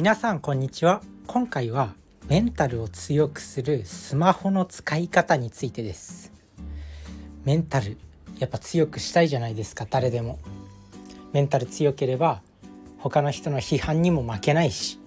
[0.00, 1.02] 皆さんこんにちは。
[1.26, 1.92] 今回は
[2.26, 6.32] メンタルを強くするスマホの使い方についてです。
[7.44, 7.98] メンタル
[8.38, 10.38] やっぱ強くしたいじゃないですか誰でも。
[11.34, 12.40] メンタル強ければ
[12.96, 14.98] 他の人の批判にも負けないし。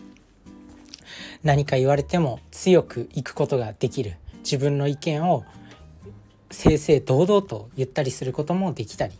[1.42, 4.16] 何か言われても強くいくことができる。
[4.40, 5.46] 自分の意見を
[6.50, 9.14] 正々堂々と言ったりすることもできたり。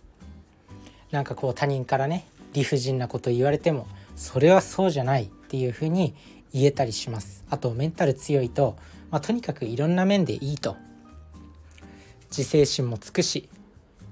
[1.12, 6.14] なんかこう他人からね理不尽なこと言われてもそれはそうじゃないっていうふうに
[6.52, 7.44] 言えたりします。
[7.50, 8.76] あとメンタル強いと、
[9.10, 10.76] まあ、とにかくいろんな面でいいと。
[12.30, 13.48] 自制心もつくし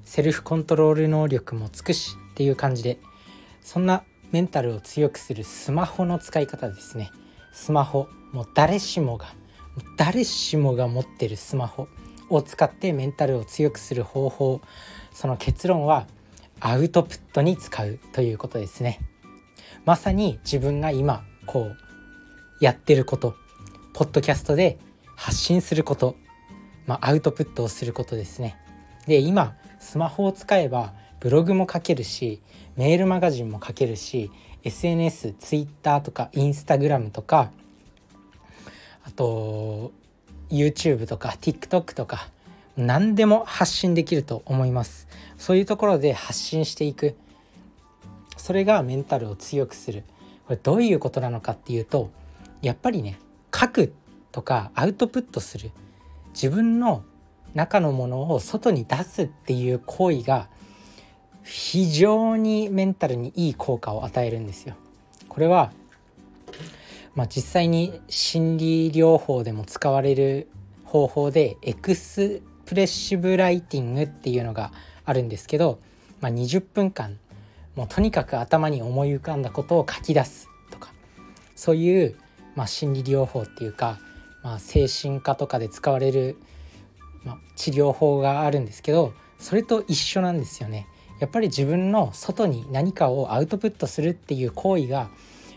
[0.04, 2.98] セルフコントロール能力もつくしっていう感じで
[3.60, 7.10] そんなメンタルを強くするスマホの使い方ですね。
[7.52, 9.34] スマホもう誰しもが
[9.96, 11.88] 誰しもが持ってるスマホ
[12.30, 14.60] を使ってメンタルを強くする方法
[15.12, 16.06] その結論は
[16.60, 19.01] アウトプットに使うということですね。
[19.84, 21.76] まさに自分が今こう
[22.60, 23.34] やってること
[23.92, 24.78] ポッドキャストで
[25.16, 26.16] 発信すること、
[26.86, 28.56] まあ、アウトプットをすることですね。
[29.06, 32.40] で今スマホを使えばブログも書けるし
[32.76, 34.30] メールマガジンも書けるし
[34.64, 37.50] SNS、Twitter とか Instagram とか
[39.04, 39.92] あと
[40.50, 42.28] YouTube とか TikTok とか
[42.76, 45.06] 何でも発信できると思います。
[45.36, 47.14] そういうところで発信していく。
[48.37, 50.04] それがメンタルを強くする
[50.46, 52.10] これどういうことなのかっていうと
[52.63, 53.18] やっぱりね
[53.54, 53.93] 書く
[54.32, 55.71] とかアウトプットする
[56.32, 57.04] 自分の
[57.54, 60.49] 中のものを外に出すっていう行為が
[61.45, 64.75] 非常にメンタルにいい効果を与えるんですよ。
[65.28, 65.72] これは
[67.15, 70.48] まあ、実際に心理療法でも使われる
[70.84, 74.72] 方法でエクスプレッシブライティングっていうのが
[75.04, 75.78] あるんですけど、
[76.21, 77.19] まあ、20分間
[77.76, 80.92] もうとにかく頭に思い浮かんだことを書き出すとか
[81.56, 82.16] そういう、
[82.54, 83.98] まあ、心理療法っていうか、
[84.42, 86.36] まあ、精神科とかで使われる、
[87.24, 90.86] まあ、治療法があるんですけどそれと一緒なんですよね。
[91.20, 95.10] やっぱり自分の外に何かをアウトプットするっていう行為が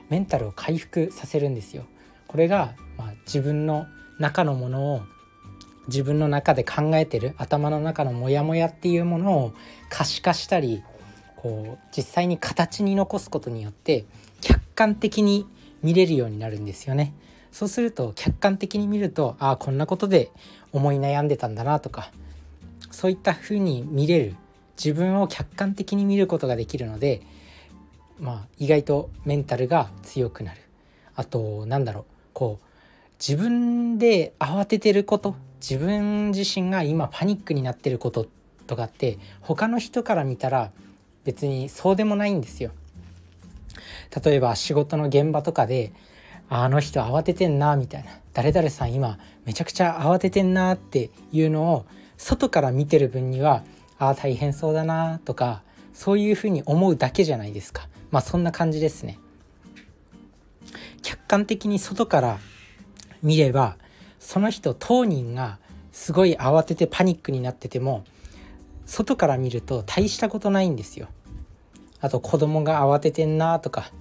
[0.10, 1.86] メンタルを回復させるんですよ。
[2.28, 3.88] これが、まあ、自分の
[4.20, 5.02] 中のものを
[5.88, 9.54] 自分の中で考えてる頭の中のモヤモヤっていうものを
[9.90, 10.84] 可視化したり
[11.48, 14.06] こう実際に形に残すことによって
[14.42, 15.48] 客観的に
[15.82, 17.14] 見れるようになるんですよね。
[17.52, 20.32] そうすると客観的に見るとああこんなことで
[20.74, 22.12] 思い悩んでたんだなとか
[22.92, 24.36] そういった風に見れる
[24.78, 27.22] 自分を客観的に見ることができるので
[28.20, 30.62] まあ、意外とメンタルが強くなる
[31.16, 32.66] あとなんだろうこう
[33.20, 38.28] 自分で慌ててること自分自身が今パニックになってること
[38.66, 40.72] とかって他の人から見たら
[41.28, 42.72] 別にそうでもないんですよ。
[44.24, 45.92] 例えば仕事の現場とかで
[46.48, 48.12] あの人慌ててんなみたいな。
[48.34, 53.66] 誰々さん今めちゃくちゃ慌ててんなっていうのを外から見てる分には
[54.00, 57.90] ああ大変そうだなとかそういうふうに思うだけじゃないですか。
[58.10, 59.20] まあそんな感じですね。
[61.02, 62.38] 客観的に外から
[63.22, 63.76] 見れば
[64.18, 65.60] その人当人が
[65.92, 68.06] すごい慌ててパニックになってても
[68.88, 71.10] 外から見ると大したことないんですよ。
[72.00, 73.92] あと子供が慌ててんなとか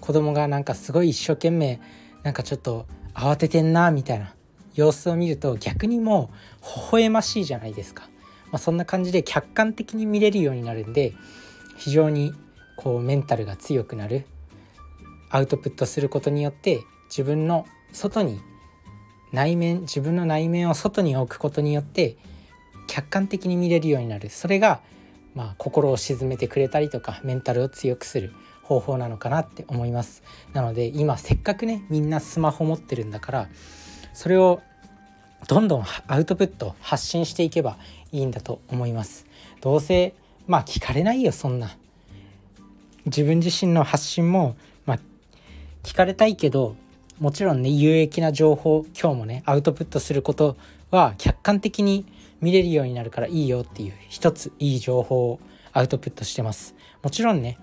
[0.00, 1.80] 子供がなんかすごい一生懸命
[2.22, 4.34] なんかちょっと慌ててんなみたいな
[4.74, 6.30] 様子を見ると逆にも
[6.60, 8.04] う微笑ましいじゃないですか、
[8.52, 11.14] まあ、そんな感じで客観的に見れるようになるんで
[11.78, 12.34] 非常に
[12.76, 14.26] こうメンタルが強くなる
[15.30, 18.40] アウトプットすることによって自分の外に
[19.32, 22.16] 内面自分の内面を外に置くことによって
[22.86, 24.30] 客観的に見れるようになる。
[24.30, 24.80] それが
[25.34, 28.32] まあ心を鎮めてくれたりとかメンタルを強くする
[28.62, 30.22] 方法なのかなって思います。
[30.52, 33.48] なので今せっかくねみんなスマホ持ってるんだから
[34.12, 34.60] それを
[35.48, 37.76] どんどんアウトプット発信していけば
[38.12, 39.26] いいんだと思います。
[39.60, 40.14] どうせ
[40.46, 41.76] まあ聞かれないよそんな。
[43.06, 44.98] 自分自身の発信も、まあ、
[45.84, 46.74] 聞かれたいけど
[47.20, 50.56] もちろんね有益な情報今日もねアウトプットすること
[50.90, 52.04] は客観的に
[52.40, 55.40] 見れるようになるからいいよっていう一ついい情報を
[55.72, 56.74] アウトプットしてます。
[57.02, 57.58] もちろんね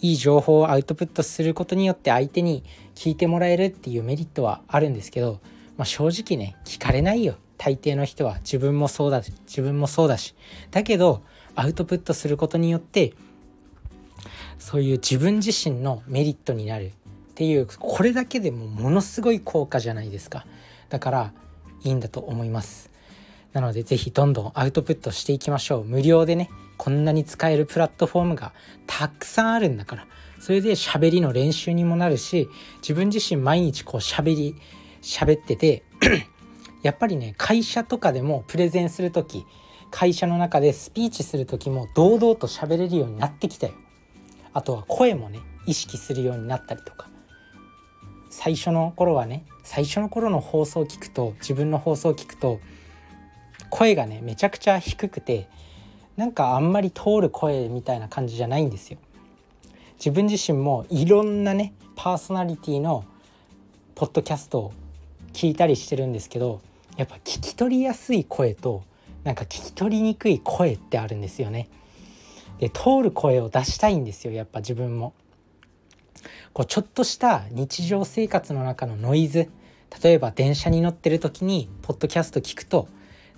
[0.00, 2.62] いい情報をアウトプットすることによって相手に
[2.94, 5.40] 聞いてもらえるっていうメリットはあるんですけど、
[5.76, 7.36] まあ、正直ね聞かれないよ。
[7.56, 10.34] 大抵の人は自分もそうだし自分もそうだし。
[10.70, 11.22] だけど
[11.54, 13.14] アウトプットすることによって
[14.58, 16.92] そういう自分自身のメリットになる。
[17.30, 20.44] っていうこれだけでもものすごい効果じゃないですか。
[20.88, 21.32] だから
[21.84, 22.90] いいんだと思います。
[23.52, 25.84] なので是非どんどんアウトプットしていきましょう。
[25.84, 28.52] 無料でねこんなに使えるプラットフォームが
[28.86, 30.06] たくさんあるんだから。
[30.40, 32.48] それで喋りの練習にもなるし
[32.80, 34.54] 自分自身毎日こう喋り
[35.02, 35.82] 喋ってて
[36.82, 39.44] やっぱりね会社とかでもプレゼンする時
[39.90, 43.72] 会社の中でスピーチする時も堂々と喋れるようになってきたよ。
[44.52, 47.08] あとは声もね意識するようになったりとか。
[48.30, 52.60] 最初の頃はね最初の頃の放送を聞くと自分の放送を聞くと
[53.70, 55.48] 声がねめちゃくちゃ低くて
[56.16, 58.98] なんかあんまり通る声みたいな感じじゃないんですよ。
[59.98, 63.04] 自分自身もいろんなねパーソナリティの
[63.94, 64.72] ポッドキャストを
[65.32, 66.60] 聞いたりしてるんですけど
[66.96, 68.84] やっぱ聞き取りやすい声と
[69.24, 71.68] なんか聞き取りにくい声ってあるんですよね。
[72.58, 75.14] で通る声を出したいんですよやっぱ自分も。
[76.52, 79.48] こうちょっとした日常生活の中のノイズ
[80.02, 82.88] 例えば電車に乗ってる時にポッドキャスト聞くと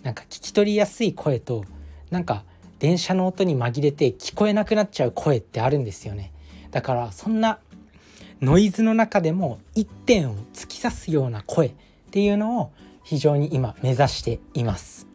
[0.02, 1.64] なんか聞き取りやすい声と
[2.10, 2.44] なんか
[2.78, 6.32] 電車の音に紛れて聞こえなくなっちゃう声ってあるんですよね。
[6.70, 7.58] だからそんな
[8.40, 11.72] ノイズの中でも一点を突き刺すような声っ
[12.10, 12.72] ていうのを
[13.04, 15.06] 非常に今目指しています。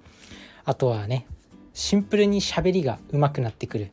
[0.63, 1.25] あとはね
[1.73, 3.91] シンプルに喋りが上手くなってくる。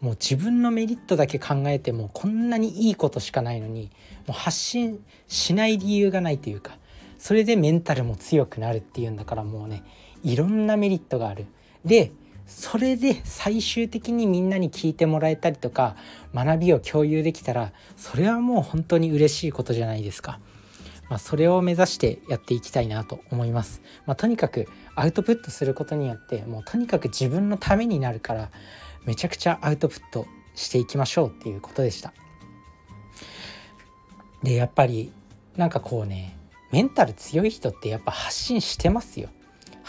[0.00, 3.88] もう自分のメリットだけ考えてもこんなにいいことしかないのに
[4.26, 4.98] もう発信
[5.28, 6.76] しない理由がないというか
[7.18, 9.84] それでメンタルも強くなるっていうんだからもうね
[10.22, 11.46] いろんなメリットがある。
[11.84, 12.12] で
[12.46, 15.96] それで最終的にみんなに聞いてもらえたりとか
[16.34, 20.38] 学びを共有できたらそれはもう本当に嬉しいことじゃないですか。
[21.08, 23.82] まあ、それを目指してやっていきたいなと思います。
[24.06, 28.50] まあ、とにかくアウトプットすることによってもうとにかく自分のためになるから
[29.04, 32.12] めちゃくちゃアウトプットしていきましょうっていうことでした。
[34.42, 35.12] でやっぱり
[35.56, 36.36] なんかこうね
[36.70, 39.28] メンタル強い人ってやっぱ発信してますよ。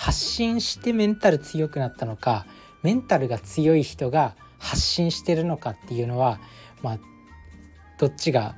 [0.03, 2.45] 発信してメンタル強くなったのか
[2.81, 6.41] メンタルが強い人が発信してるのかっていうのは
[6.81, 6.99] まあ
[7.99, 8.53] どっちが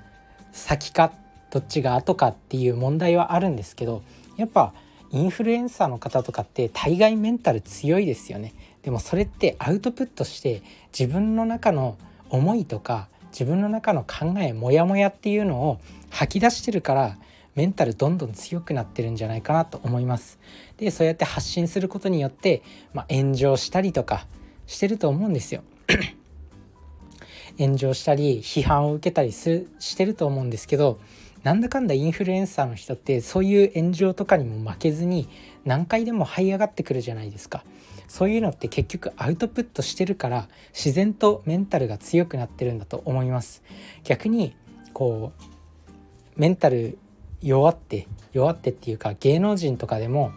[0.53, 1.11] 先か
[1.51, 4.01] どっちが後かっていう問題はあるんですけど
[4.37, 4.73] やっぱ
[5.11, 8.55] インフルエンサーの方とかって大概メンタル強いですよね。
[8.81, 10.63] でもそれってアウトプットして
[10.97, 11.99] 自分の中の
[12.31, 17.17] 思いとか自分の中の考えモヤモヤっていうのを吐き出してるから
[17.55, 20.39] メンタルどんどん強くなってるんじゃないかなと思います。
[20.77, 22.61] でそうやって発信することによって、
[22.93, 24.27] まあ、炎上したりとか
[24.67, 25.63] してると思うんですよ。
[27.57, 30.99] 炎上したり批判を受けたりするしてると思うんですけど
[31.43, 35.29] なんだかんだインフルエンサーの人ってそういう炎上とかにも負けずに
[35.63, 37.63] 何回でも這い上がってくるじゃないですか。
[38.07, 43.63] そういうのって結局アウトプットしてるから自然とメンタルが強くなってるんだと思います。
[44.03, 44.55] 逆に
[44.93, 46.97] こうメンタル
[47.45, 50.31] 弱って弱ってっていうか芸能人とかでも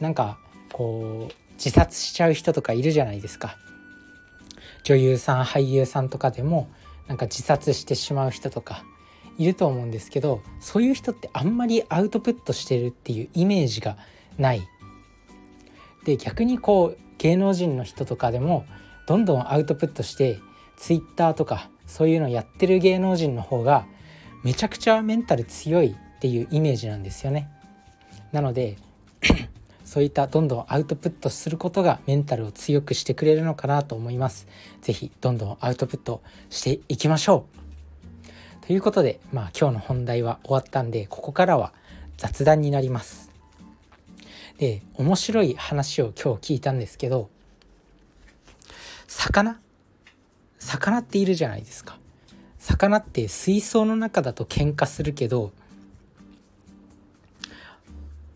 [0.00, 0.38] なんか
[0.72, 3.56] こう自殺しちゃう人とかいるじゃないですか。
[4.84, 6.68] 女優さん俳優さんとかでも
[7.08, 8.84] なんか自殺してしまう人とか
[9.38, 13.96] いると思うんですけどそういう人ってあんまりアウトプットしてるっていうイメージが
[14.38, 14.62] ない。
[16.04, 18.66] で逆にこう芸能人の人とかでも
[19.06, 20.38] どんどんアウトプットして
[20.76, 23.86] ツイッターとかそういうのやってる芸能人の方が
[24.44, 27.50] めちゃくちゃメンタル強いっていうイメージなんですよね。
[28.32, 28.78] なので
[29.84, 34.46] そういったどんどんアウトプットすることがメンタルを強くしてくれるのかなと思います。
[34.80, 37.44] 是非どんどんアウトプットしていきましょ
[38.62, 38.66] う。
[38.66, 41.74] ということでまあ今日の本題は終わったんでここからは
[42.16, 43.30] 雑談になります。
[44.56, 47.28] で面白い話を今日聞いたんですけど
[49.08, 49.60] 魚？
[50.58, 51.98] 魚っているじゃないですか。
[52.58, 55.52] 魚って水槽の中だと喧嘩するけど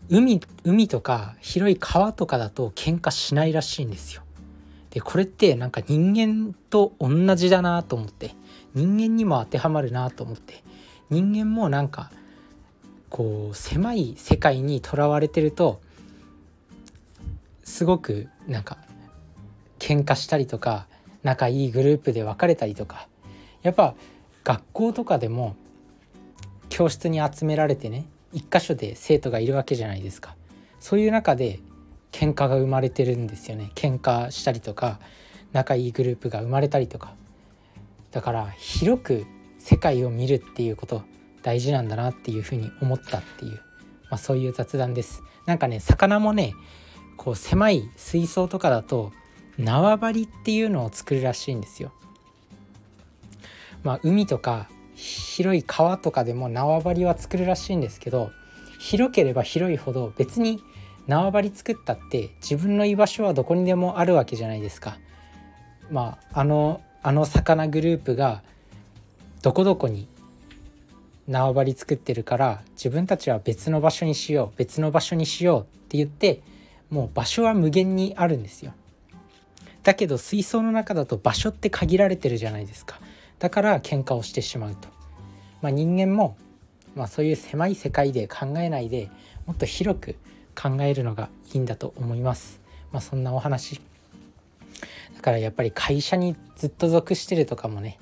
[0.09, 4.23] 海海とか広い川とかだと喧嘩しないらしいんですよ。
[4.89, 8.31] でこれってなんか人間と同じだなと思って
[8.73, 10.63] 人間にも当てはまるなと思って
[11.11, 12.11] 人間もなんか
[13.09, 15.79] こう狭い世界にとらわれてると
[17.63, 18.77] すごくなんか
[19.77, 20.87] 喧嘩したりとか
[21.21, 23.07] 仲いいグループで別れたりとか
[23.61, 23.93] やっぱ
[24.43, 25.55] 学校とかでも
[26.69, 30.35] 教室に集められてね一箇所で生徒がいるわけじゃないですか。
[30.79, 31.59] そういう中で
[32.11, 33.71] 喧嘩が生まれてるんですよね。
[33.75, 34.99] 喧嘩したりとか
[35.51, 37.13] 仲いいグループが生まれたりとか。
[38.11, 39.25] だから広く
[39.59, 41.03] 世界を見るっていうこと
[41.43, 43.53] 大事なんだなっていうふうに思ったっていう、
[44.09, 45.21] まあ、そういう雑談です。
[45.45, 46.53] なんかね魚もね
[47.17, 49.11] こう狭い水槽とかだと
[49.57, 51.91] 縄張りっていうのを作るらしいんですよ。
[53.83, 54.69] まあ海とか
[54.99, 58.31] 広い川とかでも縄張りは作るらしいんですけど
[58.79, 60.61] 広ければ広いほど別に
[61.07, 64.97] 縄張り作ったって自分の居場所はどこにでもあるわけじゃないですか。
[65.89, 68.43] まああのあの魚グループが
[69.41, 70.07] どこどこに
[71.29, 76.41] 縄張り作ってるから自分たちは別の場所にしよう別の場所にしようって言って
[76.89, 78.73] もう場所は無限にあるんですよ
[79.83, 82.99] だけど水槽の中だと場所って限られてるじゃないですか
[83.39, 84.89] だから喧嘩をしてしまうと、
[85.61, 86.37] まあ、人間も、
[86.95, 89.09] まあ、そういう狭い世界で考えないで
[89.45, 90.15] もっと広く
[90.55, 92.59] 考えるのがいいんだと思います、
[92.91, 93.81] まあ、そんなお話。
[95.15, 97.97] だからやっぱり会社にずっと属してるとかもね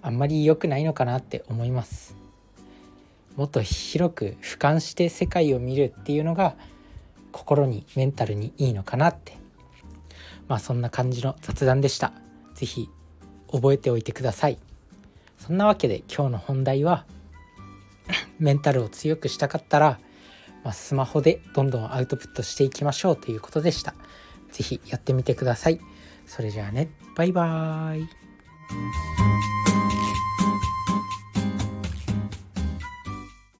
[0.00, 2.16] あんまり良くないのかなって思います。
[3.36, 6.54] もっと広く俯瞰して世界を見るっていうのが
[7.30, 9.36] 心にメンタルにいいのかなって。
[10.48, 12.12] まあそんな感じの雑談でした。
[12.54, 12.88] 是非
[13.50, 14.58] 覚えておいてください。
[15.44, 17.04] そんなわけで今日の本題は
[18.38, 19.98] メンタルを強くしたかったら、
[20.62, 23.94] まあ、スマホでどんどんアウトプットしていきましょうということでした。
[24.52, 25.80] 是非やってみてください。
[26.26, 26.90] それじゃあね。
[27.16, 29.21] バイバーイ。